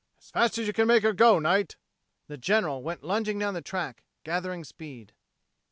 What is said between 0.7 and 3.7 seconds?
can make her go, Knight." The General went lunging down the